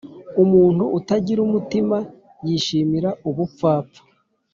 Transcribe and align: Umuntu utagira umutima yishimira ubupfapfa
Umuntu 0.43 0.83
utagira 0.97 1.39
umutima 1.47 1.97
yishimira 2.45 3.09
ubupfapfa 3.29 4.01